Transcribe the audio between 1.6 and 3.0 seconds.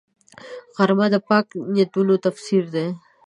نیتونو تفسیر دی